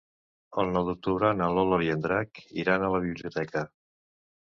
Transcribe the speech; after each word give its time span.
El 0.63 0.71
nou 0.77 0.87
d'octubre 0.87 1.29
na 1.43 1.51
Lola 1.59 1.81
i 1.89 1.93
en 1.99 2.03
Drac 2.09 2.43
iran 2.65 2.89
a 2.89 2.93
la 2.97 3.07
biblioteca. 3.09 3.69